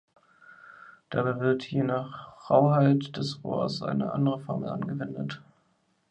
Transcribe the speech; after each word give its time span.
Dabei 1.11 1.39
wird 1.39 1.63
je 1.69 1.83
nach 1.83 2.49
Rauheit 2.49 3.17
des 3.17 3.43
Rohrs 3.43 3.83
eine 3.83 4.11
andere 4.13 4.39
Formel 4.39 4.69
angewendet. 4.69 5.43